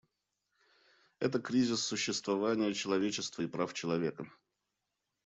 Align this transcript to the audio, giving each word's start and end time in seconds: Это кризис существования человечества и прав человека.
Это 1.19 1.39
кризис 1.39 1.83
существования 1.85 2.73
человечества 2.73 3.43
и 3.43 3.47
прав 3.47 3.71
человека. 3.75 4.27